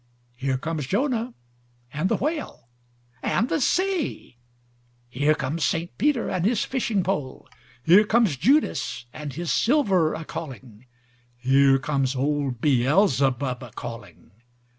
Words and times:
Here 0.35 0.57
comes 0.57 0.87
Jonah 0.87 1.35
and 1.93 2.09
the 2.09 2.15
whale, 2.17 2.69
and 3.21 3.47
the 3.49 3.61
sea. 3.61 4.39
Here 5.09 5.35
comes 5.35 5.63
St. 5.63 5.95
Peter 5.99 6.27
and 6.27 6.43
his 6.43 6.63
fishing 6.65 7.03
pole. 7.03 7.47
Here 7.83 8.03
comes 8.07 8.35
Judas 8.35 9.05
and 9.13 9.33
his 9.33 9.51
silver 9.53 10.15
a 10.15 10.25
calling. 10.25 10.87
Here 11.37 11.77
comes 11.77 12.15
old 12.15 12.61
Beelzebub 12.61 13.61
a 13.61 13.69
calling." 13.73 14.31